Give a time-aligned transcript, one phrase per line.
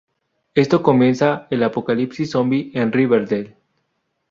[0.55, 3.55] Esto comienza el apocalipsis zombi en Riverdale.